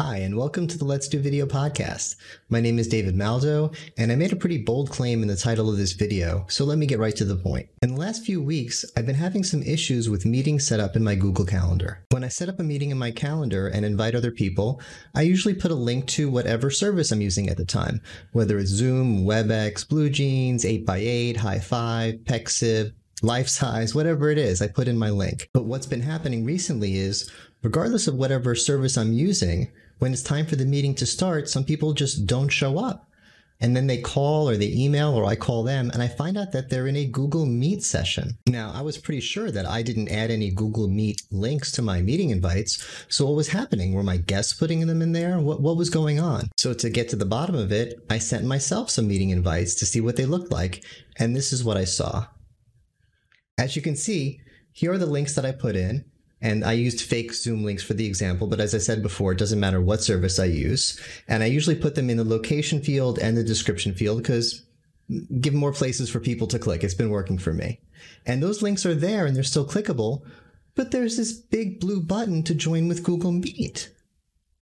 Hi, 0.00 0.18
and 0.18 0.36
welcome 0.36 0.66
to 0.68 0.78
the 0.78 0.84
Let's 0.84 1.06
Do 1.06 1.18
Video 1.20 1.44
podcast. 1.44 2.14
My 2.48 2.60
name 2.60 2.78
is 2.78 2.86
David 2.86 3.14
Maldow, 3.16 3.76
and 3.98 4.10
I 4.10 4.14
made 4.14 4.32
a 4.32 4.36
pretty 4.36 4.58
bold 4.58 4.90
claim 4.90 5.22
in 5.22 5.28
the 5.28 5.36
title 5.36 5.68
of 5.68 5.76
this 5.76 5.92
video, 5.92 6.46
so 6.48 6.64
let 6.64 6.78
me 6.78 6.86
get 6.86 7.00
right 7.00 7.14
to 7.16 7.24
the 7.24 7.36
point. 7.36 7.68
In 7.82 7.94
the 7.94 8.00
last 8.00 8.24
few 8.24 8.40
weeks, 8.40 8.84
I've 8.96 9.06
been 9.06 9.16
having 9.16 9.44
some 9.44 9.62
issues 9.62 10.08
with 10.08 10.24
meetings 10.24 10.66
set 10.66 10.80
up 10.80 10.96
in 10.96 11.02
my 11.02 11.14
Google 11.14 11.44
Calendar. 11.44 12.04
When 12.10 12.24
I 12.24 12.28
set 12.28 12.48
up 12.48 12.58
a 12.58 12.62
meeting 12.62 12.90
in 12.90 12.96
my 12.96 13.10
calendar 13.10 13.66
and 13.66 13.84
invite 13.84 14.14
other 14.14 14.30
people, 14.30 14.80
I 15.14 15.22
usually 15.22 15.54
put 15.54 15.72
a 15.72 15.74
link 15.74 16.06
to 16.06 16.30
whatever 16.30 16.70
service 16.70 17.10
I'm 17.10 17.20
using 17.20 17.48
at 17.48 17.56
the 17.56 17.64
time, 17.64 18.00
whether 18.32 18.58
it's 18.58 18.70
Zoom, 18.70 19.24
WebEx, 19.26 19.84
BlueJeans, 19.84 20.64
8x8, 20.86 21.36
Highfive, 21.36 22.22
Pexip, 22.24 22.92
Lifesize, 23.22 23.94
whatever 23.94 24.30
it 24.30 24.38
is, 24.38 24.62
I 24.62 24.68
put 24.68 24.88
in 24.88 24.98
my 24.98 25.10
link. 25.10 25.48
But 25.52 25.64
what's 25.64 25.86
been 25.86 26.02
happening 26.02 26.44
recently 26.44 26.96
is, 26.96 27.30
regardless 27.62 28.06
of 28.06 28.14
whatever 28.14 28.54
service 28.54 28.96
I'm 28.96 29.12
using, 29.12 29.70
when 29.98 30.12
it's 30.12 30.22
time 30.22 30.46
for 30.46 30.56
the 30.56 30.64
meeting 30.64 30.94
to 30.96 31.06
start, 31.06 31.48
some 31.48 31.64
people 31.64 31.92
just 31.92 32.26
don't 32.26 32.48
show 32.48 32.78
up. 32.78 33.08
And 33.60 33.74
then 33.74 33.88
they 33.88 34.00
call 34.00 34.48
or 34.48 34.56
they 34.56 34.72
email 34.72 35.14
or 35.14 35.24
I 35.24 35.34
call 35.34 35.64
them 35.64 35.90
and 35.92 36.00
I 36.00 36.06
find 36.06 36.38
out 36.38 36.52
that 36.52 36.70
they're 36.70 36.86
in 36.86 36.94
a 36.94 37.06
Google 37.06 37.44
Meet 37.44 37.82
session. 37.82 38.38
Now, 38.46 38.70
I 38.72 38.82
was 38.82 38.98
pretty 38.98 39.20
sure 39.20 39.50
that 39.50 39.66
I 39.66 39.82
didn't 39.82 40.10
add 40.10 40.30
any 40.30 40.50
Google 40.50 40.86
Meet 40.86 41.22
links 41.32 41.72
to 41.72 41.82
my 41.82 42.00
meeting 42.00 42.30
invites. 42.30 43.04
So 43.08 43.26
what 43.26 43.34
was 43.34 43.48
happening? 43.48 43.94
Were 43.94 44.04
my 44.04 44.18
guests 44.18 44.52
putting 44.52 44.86
them 44.86 45.02
in 45.02 45.10
there? 45.10 45.40
What, 45.40 45.60
what 45.60 45.76
was 45.76 45.90
going 45.90 46.20
on? 46.20 46.50
So 46.56 46.72
to 46.72 46.88
get 46.88 47.08
to 47.08 47.16
the 47.16 47.24
bottom 47.26 47.56
of 47.56 47.72
it, 47.72 47.98
I 48.08 48.18
sent 48.18 48.44
myself 48.44 48.90
some 48.90 49.08
meeting 49.08 49.30
invites 49.30 49.74
to 49.76 49.86
see 49.86 50.00
what 50.00 50.14
they 50.14 50.26
looked 50.26 50.52
like. 50.52 50.84
And 51.16 51.34
this 51.34 51.52
is 51.52 51.64
what 51.64 51.76
I 51.76 51.84
saw. 51.84 52.26
As 53.58 53.76
you 53.76 53.82
can 53.82 53.96
see, 53.96 54.40
here 54.72 54.92
are 54.92 54.98
the 54.98 55.06
links 55.06 55.34
that 55.34 55.44
I 55.44 55.52
put 55.52 55.76
in. 55.76 56.04
And 56.40 56.64
I 56.64 56.72
used 56.72 57.00
fake 57.00 57.34
Zoom 57.34 57.64
links 57.64 57.82
for 57.82 57.94
the 57.94 58.06
example, 58.06 58.46
but 58.46 58.60
as 58.60 58.72
I 58.72 58.78
said 58.78 59.02
before, 59.02 59.32
it 59.32 59.38
doesn't 59.38 59.58
matter 59.58 59.80
what 59.80 60.04
service 60.04 60.38
I 60.38 60.44
use. 60.44 61.00
And 61.26 61.42
I 61.42 61.46
usually 61.46 61.74
put 61.74 61.96
them 61.96 62.08
in 62.08 62.16
the 62.16 62.24
location 62.24 62.80
field 62.80 63.18
and 63.18 63.36
the 63.36 63.42
description 63.42 63.92
field 63.92 64.18
because 64.18 64.64
give 65.40 65.54
more 65.54 65.72
places 65.72 66.08
for 66.08 66.20
people 66.20 66.46
to 66.46 66.58
click. 66.58 66.84
It's 66.84 66.94
been 66.94 67.10
working 67.10 67.38
for 67.38 67.52
me. 67.52 67.80
And 68.24 68.40
those 68.40 68.62
links 68.62 68.86
are 68.86 68.94
there 68.94 69.26
and 69.26 69.34
they're 69.34 69.42
still 69.42 69.66
clickable, 69.66 70.22
but 70.76 70.92
there's 70.92 71.16
this 71.16 71.32
big 71.32 71.80
blue 71.80 72.00
button 72.00 72.44
to 72.44 72.54
join 72.54 72.86
with 72.86 73.02
Google 73.02 73.32
Meet. 73.32 73.90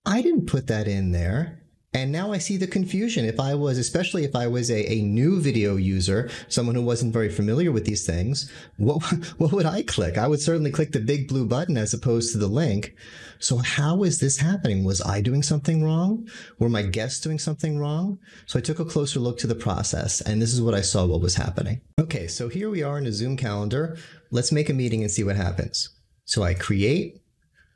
I 0.06 0.22
didn't 0.22 0.46
put 0.46 0.68
that 0.68 0.88
in 0.88 1.12
there. 1.12 1.62
And 1.96 2.12
now 2.12 2.30
I 2.30 2.36
see 2.36 2.58
the 2.58 2.66
confusion. 2.66 3.24
If 3.24 3.40
I 3.40 3.54
was, 3.54 3.78
especially 3.78 4.24
if 4.24 4.36
I 4.36 4.48
was 4.48 4.70
a, 4.70 4.92
a 4.92 5.00
new 5.00 5.40
video 5.40 5.76
user, 5.76 6.28
someone 6.46 6.74
who 6.74 6.82
wasn't 6.82 7.14
very 7.14 7.30
familiar 7.30 7.72
with 7.72 7.86
these 7.86 8.04
things, 8.04 8.52
what, 8.76 9.02
what 9.38 9.50
would 9.52 9.64
I 9.64 9.80
click? 9.80 10.18
I 10.18 10.28
would 10.28 10.42
certainly 10.42 10.70
click 10.70 10.92
the 10.92 11.00
big 11.00 11.26
blue 11.26 11.46
button 11.46 11.78
as 11.78 11.94
opposed 11.94 12.32
to 12.32 12.38
the 12.38 12.48
link. 12.48 12.94
So 13.38 13.56
how 13.56 14.02
is 14.02 14.20
this 14.20 14.36
happening? 14.36 14.84
Was 14.84 15.00
I 15.00 15.22
doing 15.22 15.42
something 15.42 15.82
wrong? 15.82 16.28
Were 16.58 16.68
my 16.68 16.82
guests 16.82 17.22
doing 17.22 17.38
something 17.38 17.78
wrong? 17.78 18.18
So 18.44 18.58
I 18.58 18.62
took 18.62 18.78
a 18.78 18.84
closer 18.84 19.18
look 19.18 19.38
to 19.38 19.46
the 19.46 19.54
process 19.54 20.20
and 20.20 20.42
this 20.42 20.52
is 20.52 20.60
what 20.60 20.74
I 20.74 20.82
saw 20.82 21.06
what 21.06 21.22
was 21.22 21.36
happening. 21.36 21.80
Okay, 21.98 22.26
so 22.26 22.50
here 22.50 22.68
we 22.68 22.82
are 22.82 22.98
in 22.98 23.06
a 23.06 23.12
Zoom 23.12 23.38
calendar. 23.38 23.96
Let's 24.30 24.52
make 24.52 24.68
a 24.68 24.74
meeting 24.74 25.00
and 25.00 25.10
see 25.10 25.24
what 25.24 25.36
happens. 25.36 25.88
So 26.26 26.42
I 26.42 26.52
create, 26.52 27.22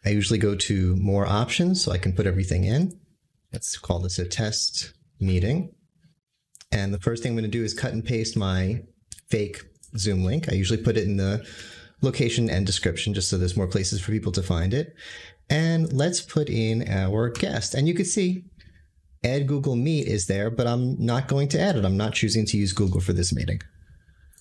I 0.04 0.10
usually 0.10 0.38
go 0.38 0.56
to 0.56 0.94
more 0.96 1.24
options 1.24 1.82
so 1.82 1.90
I 1.90 1.96
can 1.96 2.12
put 2.12 2.26
everything 2.26 2.64
in. 2.64 2.99
Let's 3.52 3.76
call 3.78 3.98
this 4.00 4.18
a 4.18 4.26
test 4.26 4.92
meeting. 5.18 5.72
And 6.72 6.94
the 6.94 7.00
first 7.00 7.22
thing 7.22 7.32
I'm 7.32 7.36
going 7.36 7.50
to 7.50 7.58
do 7.58 7.64
is 7.64 7.74
cut 7.74 7.92
and 7.92 8.04
paste 8.04 8.36
my 8.36 8.82
fake 9.28 9.62
Zoom 9.96 10.24
link. 10.24 10.48
I 10.48 10.54
usually 10.54 10.82
put 10.82 10.96
it 10.96 11.04
in 11.04 11.16
the 11.16 11.44
location 12.00 12.48
and 12.48 12.64
description 12.64 13.12
just 13.12 13.28
so 13.28 13.36
there's 13.36 13.56
more 13.56 13.66
places 13.66 14.00
for 14.00 14.12
people 14.12 14.32
to 14.32 14.42
find 14.42 14.72
it. 14.72 14.94
And 15.48 15.92
let's 15.92 16.20
put 16.20 16.48
in 16.48 16.88
our 16.88 17.28
guest. 17.28 17.74
And 17.74 17.88
you 17.88 17.94
can 17.94 18.04
see 18.04 18.44
add 19.24 19.48
Google 19.48 19.76
Meet 19.76 20.06
is 20.06 20.26
there, 20.26 20.48
but 20.48 20.66
I'm 20.66 20.96
not 21.04 21.28
going 21.28 21.48
to 21.48 21.60
add 21.60 21.76
it. 21.76 21.84
I'm 21.84 21.96
not 21.96 22.14
choosing 22.14 22.46
to 22.46 22.56
use 22.56 22.72
Google 22.72 23.00
for 23.00 23.12
this 23.12 23.34
meeting. 23.34 23.60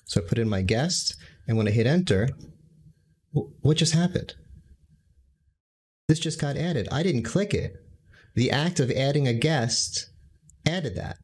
So 0.06 0.22
I 0.22 0.24
put 0.28 0.40
in 0.40 0.48
my 0.48 0.62
guest, 0.62 1.16
and 1.48 1.58
when 1.58 1.68
I 1.68 1.72
hit 1.72 1.86
enter, 1.86 2.30
what 3.32 3.78
just 3.78 3.94
happened? 3.94 4.36
This 6.08 6.20
just 6.20 6.40
got 6.40 6.58
added. 6.58 6.88
I 6.92 7.04
didn't 7.04 7.24
click 7.24 7.54
it 7.54 7.76
the 8.36 8.52
act 8.52 8.80
of 8.80 8.92
adding 8.92 9.28
a 9.28 9.34
guest 9.34 10.10
added 10.66 10.96
that. 10.96 11.18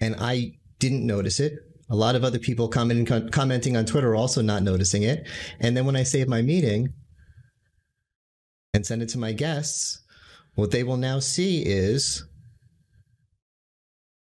And 0.00 0.16
I 0.18 0.52
didn't 0.78 1.06
notice 1.06 1.40
it. 1.40 1.54
A 1.90 1.96
lot 1.96 2.14
of 2.14 2.24
other 2.24 2.38
people 2.38 2.68
commenting, 2.68 3.30
commenting 3.30 3.76
on 3.76 3.84
Twitter 3.84 4.12
are 4.12 4.16
also 4.16 4.40
not 4.40 4.62
noticing 4.62 5.02
it. 5.02 5.28
And 5.60 5.76
then 5.76 5.84
when 5.84 5.96
I 5.96 6.02
save 6.02 6.28
my 6.28 6.42
meeting 6.42 6.88
and 8.72 8.86
send 8.86 9.02
it 9.02 9.10
to 9.10 9.18
my 9.18 9.32
guests, 9.32 10.00
what 10.54 10.70
they 10.70 10.82
will 10.82 10.96
now 10.96 11.18
see 11.18 11.62
is 11.62 12.24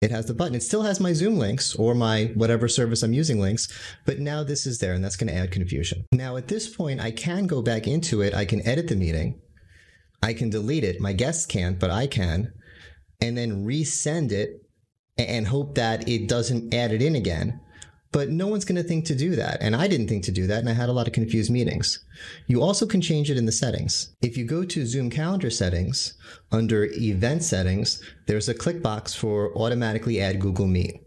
it 0.01 0.11
has 0.11 0.27
the 0.27 0.35
button. 0.35 0.55
It 0.55 0.63
still 0.63 0.83
has 0.83 1.01
my 1.01 1.13
Zoom 1.13 1.37
links 1.37 1.75
or 1.75 1.95
my 1.95 2.33
whatever 2.35 2.69
service 2.69 3.03
I'm 3.03 3.13
using 3.13 3.39
links, 3.39 3.69
but 4.07 4.19
now 4.19 4.43
this 4.43 4.67
is 4.67 4.79
there 4.79 4.95
and 4.95 5.05
that's 5.05 5.17
going 5.17 5.29
to 5.29 5.37
add 5.37 5.51
confusion. 5.51 6.07
Now 6.13 6.37
at 6.37 6.49
this 6.49 6.75
point, 6.75 7.01
I 7.01 7.11
can 7.11 7.47
go 7.47 7.61
back 7.61 7.87
into 7.87 8.23
it. 8.23 8.33
I 8.33 8.47
can 8.47 8.67
edit 8.67 8.89
the 8.89 8.97
meeting 8.97 9.41
I 10.23 10.35
can 10.35 10.51
delete 10.51 10.85
it. 10.85 11.01
My 11.01 11.13
guests 11.13 11.47
can't, 11.47 11.79
but 11.79 11.91
I 11.91 12.07
can. 12.07 12.53
And 13.21 13.37
then 13.37 13.65
resend 13.65 14.33
it 14.33 14.63
and 15.19 15.47
hope 15.47 15.75
that 15.75 16.09
it 16.09 16.29
doesn't 16.29 16.73
add 16.75 16.93
it 16.93 17.03
in 17.03 17.15
again. 17.15 17.61
But 18.13 18.29
no 18.29 18.49
one's 18.49 18.65
going 18.65 18.83
to 18.83 18.89
think 18.89 19.05
to 19.07 19.15
do 19.15 19.37
that. 19.37 19.59
And 19.61 19.77
I 19.77 19.87
didn't 19.87 20.09
think 20.09 20.25
to 20.25 20.33
do 20.33 20.47
that. 20.49 20.59
And 20.59 20.69
I 20.69 20.73
had 20.73 20.89
a 20.89 20.93
lot 20.93 21.07
of 21.07 21.13
confused 21.13 21.51
meetings. 21.51 22.05
You 22.49 22.61
also 22.61 22.85
can 22.85 23.01
change 23.01 23.31
it 23.31 23.37
in 23.37 23.47
the 23.47 23.53
settings. 23.53 24.15
If 24.21 24.37
you 24.37 24.45
go 24.45 24.65
to 24.65 24.87
Zoom 24.87 25.11
calendar 25.11 25.49
settings, 25.49 26.15
under 26.51 26.89
event 26.93 27.45
settings, 27.45 28.03
there's 28.27 28.49
a 28.49 28.55
click 28.55 28.83
box 28.83 29.15
for 29.15 29.57
automatically 29.57 30.21
add 30.21 30.41
Google 30.41 30.67
Meet. 30.67 31.01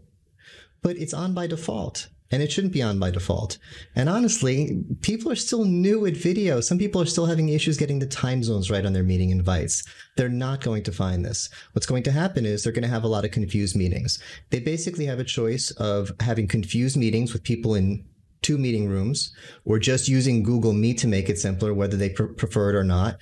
But 0.82 0.96
it's 0.96 1.14
on 1.14 1.34
by 1.34 1.46
default 1.46 2.08
and 2.34 2.42
it 2.42 2.50
shouldn't 2.50 2.72
be 2.72 2.82
on 2.82 2.98
by 2.98 3.12
default. 3.12 3.58
And 3.94 4.08
honestly, 4.08 4.82
people 5.02 5.30
are 5.30 5.36
still 5.36 5.64
new 5.64 6.04
at 6.04 6.16
video. 6.16 6.60
Some 6.60 6.78
people 6.78 7.00
are 7.00 7.06
still 7.06 7.26
having 7.26 7.48
issues 7.48 7.76
getting 7.76 8.00
the 8.00 8.06
time 8.06 8.42
zones 8.42 8.72
right 8.72 8.84
on 8.84 8.92
their 8.92 9.04
meeting 9.04 9.30
invites. 9.30 9.84
They're 10.16 10.28
not 10.28 10.60
going 10.60 10.82
to 10.82 10.90
find 10.90 11.24
this. 11.24 11.48
What's 11.74 11.86
going 11.86 12.02
to 12.02 12.10
happen 12.10 12.44
is 12.44 12.64
they're 12.64 12.72
going 12.72 12.82
to 12.82 12.88
have 12.88 13.04
a 13.04 13.08
lot 13.08 13.24
of 13.24 13.30
confused 13.30 13.76
meetings. 13.76 14.18
They 14.50 14.58
basically 14.58 15.06
have 15.06 15.20
a 15.20 15.24
choice 15.24 15.70
of 15.72 16.10
having 16.18 16.48
confused 16.48 16.96
meetings 16.96 17.32
with 17.32 17.44
people 17.44 17.76
in 17.76 18.04
two 18.42 18.58
meeting 18.58 18.88
rooms 18.88 19.32
or 19.64 19.78
just 19.78 20.08
using 20.08 20.42
Google 20.42 20.72
Meet 20.72 20.98
to 20.98 21.06
make 21.06 21.28
it 21.28 21.38
simpler, 21.38 21.72
whether 21.72 21.96
they 21.96 22.10
pr- 22.10 22.24
prefer 22.24 22.70
it 22.70 22.74
or 22.74 22.84
not, 22.84 23.18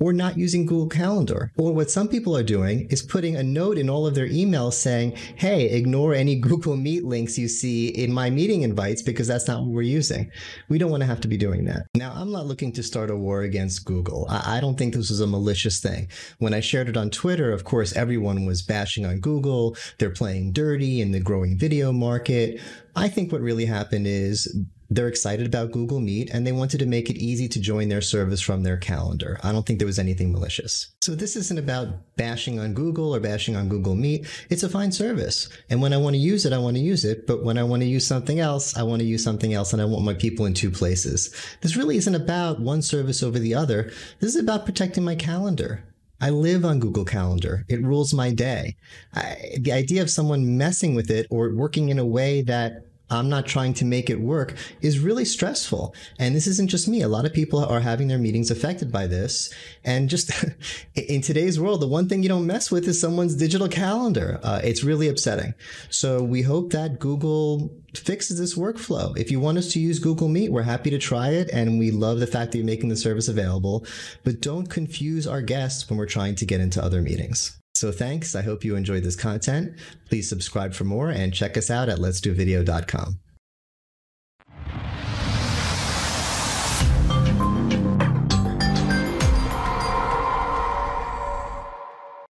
or 0.00 0.12
not 0.12 0.38
using 0.38 0.66
Google 0.66 0.88
Calendar. 0.88 1.52
Or 1.58 1.72
what 1.72 1.90
some 1.90 2.08
people 2.08 2.36
are 2.36 2.42
doing 2.42 2.86
is 2.90 3.02
putting 3.02 3.36
a 3.36 3.42
note 3.42 3.78
in 3.78 3.90
all 3.90 4.06
of 4.06 4.14
their 4.14 4.28
emails 4.28 4.72
saying, 4.72 5.16
hey, 5.36 5.66
ignore 5.66 6.14
any 6.14 6.34
Google 6.40 6.76
Meet 6.76 7.04
links 7.04 7.38
you 7.38 7.48
see 7.48 7.88
in 7.88 8.12
my 8.12 8.30
meeting 8.30 8.62
invites 8.62 9.02
because 9.02 9.28
that's 9.28 9.46
not 9.46 9.60
what 9.60 9.70
we're 9.70 9.82
using. 9.82 10.30
We 10.68 10.78
don't 10.78 10.90
want 10.90 11.02
to 11.02 11.06
have 11.06 11.20
to 11.20 11.28
be 11.28 11.36
doing 11.36 11.66
that. 11.66 11.86
Now, 11.94 12.12
I'm 12.14 12.32
not 12.32 12.46
looking 12.46 12.72
to 12.72 12.82
start 12.82 13.10
a 13.10 13.16
war 13.16 13.42
against 13.42 13.84
Google. 13.84 14.26
I, 14.28 14.56
I 14.56 14.60
don't 14.60 14.78
think 14.78 14.94
this 14.94 15.10
was 15.10 15.20
a 15.20 15.26
malicious 15.26 15.80
thing. 15.80 16.08
When 16.38 16.54
I 16.54 16.60
shared 16.60 16.88
it 16.88 16.96
on 16.96 17.10
Twitter, 17.10 17.52
of 17.52 17.64
course, 17.64 17.94
everyone 17.94 18.46
was 18.46 18.62
bashing 18.62 19.04
on 19.04 19.20
Google. 19.20 19.76
They're 19.98 20.10
playing 20.10 20.52
dirty 20.52 21.00
in 21.00 21.12
the 21.12 21.20
growing 21.20 21.58
video 21.58 21.92
market. 21.92 22.60
I 22.96 23.08
think 23.08 23.32
what 23.32 23.40
really 23.40 23.66
happened 23.66 24.06
is 24.06 24.52
they're 24.90 25.08
excited 25.08 25.46
about 25.46 25.70
Google 25.70 26.00
Meet 26.00 26.30
and 26.30 26.44
they 26.44 26.52
wanted 26.52 26.78
to 26.78 26.86
make 26.86 27.08
it 27.08 27.16
easy 27.16 27.48
to 27.48 27.60
join 27.60 27.88
their 27.88 28.00
service 28.00 28.40
from 28.40 28.64
their 28.64 28.76
calendar. 28.76 29.38
I 29.42 29.52
don't 29.52 29.64
think 29.64 29.78
there 29.78 29.86
was 29.86 30.00
anything 30.00 30.32
malicious. 30.32 30.88
So 31.00 31.14
this 31.14 31.36
isn't 31.36 31.58
about 31.58 32.16
bashing 32.16 32.58
on 32.58 32.74
Google 32.74 33.14
or 33.14 33.20
bashing 33.20 33.54
on 33.54 33.68
Google 33.68 33.94
Meet. 33.94 34.26
It's 34.50 34.64
a 34.64 34.68
fine 34.68 34.90
service. 34.90 35.48
And 35.70 35.80
when 35.80 35.92
I 35.92 35.96
want 35.96 36.14
to 36.14 36.20
use 36.20 36.44
it, 36.44 36.52
I 36.52 36.58
want 36.58 36.76
to 36.76 36.82
use 36.82 37.04
it. 37.04 37.26
But 37.28 37.44
when 37.44 37.56
I 37.56 37.62
want 37.62 37.82
to 37.82 37.88
use 37.88 38.04
something 38.04 38.40
else, 38.40 38.76
I 38.76 38.82
want 38.82 39.00
to 39.00 39.06
use 39.06 39.22
something 39.22 39.54
else 39.54 39.72
and 39.72 39.80
I 39.80 39.84
want 39.84 40.04
my 40.04 40.14
people 40.14 40.44
in 40.46 40.54
two 40.54 40.72
places. 40.72 41.32
This 41.60 41.76
really 41.76 41.96
isn't 41.96 42.14
about 42.14 42.60
one 42.60 42.82
service 42.82 43.22
over 43.22 43.38
the 43.38 43.54
other. 43.54 43.92
This 44.18 44.34
is 44.34 44.36
about 44.36 44.66
protecting 44.66 45.04
my 45.04 45.14
calendar. 45.14 45.84
I 46.22 46.30
live 46.30 46.66
on 46.66 46.80
Google 46.80 47.06
Calendar. 47.06 47.64
It 47.68 47.82
rules 47.82 48.12
my 48.12 48.30
day. 48.30 48.76
I, 49.14 49.56
the 49.58 49.72
idea 49.72 50.02
of 50.02 50.10
someone 50.10 50.58
messing 50.58 50.94
with 50.94 51.10
it 51.10 51.26
or 51.30 51.54
working 51.54 51.88
in 51.88 51.98
a 51.98 52.04
way 52.04 52.42
that 52.42 52.89
I'm 53.10 53.28
not 53.28 53.46
trying 53.46 53.74
to 53.74 53.84
make 53.84 54.08
it 54.08 54.20
work 54.20 54.54
is 54.80 55.00
really 55.00 55.24
stressful. 55.24 55.94
And 56.18 56.34
this 56.34 56.46
isn't 56.46 56.68
just 56.68 56.88
me. 56.88 57.02
A 57.02 57.08
lot 57.08 57.24
of 57.24 57.32
people 57.32 57.64
are 57.64 57.80
having 57.80 58.08
their 58.08 58.18
meetings 58.18 58.50
affected 58.50 58.92
by 58.92 59.06
this. 59.06 59.52
And 59.84 60.08
just 60.08 60.30
in 60.94 61.20
today's 61.20 61.58
world, 61.58 61.80
the 61.80 61.86
one 61.86 62.08
thing 62.08 62.22
you 62.22 62.28
don't 62.28 62.46
mess 62.46 62.70
with 62.70 62.86
is 62.86 63.00
someone's 63.00 63.34
digital 63.34 63.68
calendar. 63.68 64.38
Uh, 64.42 64.60
it's 64.62 64.84
really 64.84 65.08
upsetting. 65.08 65.54
So 65.90 66.22
we 66.22 66.42
hope 66.42 66.70
that 66.72 66.98
Google 66.98 67.70
fixes 67.94 68.38
this 68.38 68.56
workflow. 68.56 69.16
If 69.16 69.30
you 69.30 69.40
want 69.40 69.58
us 69.58 69.72
to 69.72 69.80
use 69.80 69.98
Google 69.98 70.28
Meet, 70.28 70.52
we're 70.52 70.62
happy 70.62 70.90
to 70.90 70.98
try 70.98 71.30
it. 71.30 71.50
And 71.52 71.78
we 71.78 71.90
love 71.90 72.20
the 72.20 72.26
fact 72.26 72.52
that 72.52 72.58
you're 72.58 72.66
making 72.66 72.88
the 72.88 72.96
service 72.96 73.28
available, 73.28 73.84
but 74.24 74.40
don't 74.40 74.68
confuse 74.68 75.26
our 75.26 75.42
guests 75.42 75.88
when 75.90 75.98
we're 75.98 76.06
trying 76.06 76.36
to 76.36 76.46
get 76.46 76.60
into 76.60 76.82
other 76.82 77.02
meetings. 77.02 77.59
So 77.74 77.92
thanks. 77.92 78.34
I 78.34 78.42
hope 78.42 78.64
you 78.64 78.76
enjoyed 78.76 79.04
this 79.04 79.16
content. 79.16 79.78
Please 80.08 80.28
subscribe 80.28 80.74
for 80.74 80.84
more 80.84 81.10
and 81.10 81.32
check 81.32 81.56
us 81.56 81.70
out 81.70 81.88
at 81.88 81.98
letsdovideo.com. 81.98 83.18